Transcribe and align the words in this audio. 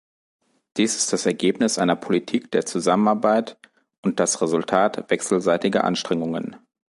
Dies 0.77 0.95
ist 0.97 1.13
das 1.13 1.27
Ergebnis 1.27 1.77
einer 1.77 1.95
Politik 1.95 2.49
der 2.49 2.65
Zusammenarbeit 2.65 3.59
und 4.01 4.19
das 4.19 4.41
Resultat 4.41 5.11
wechselseitiger 5.11 5.83
Anstrengungen. 5.83 6.55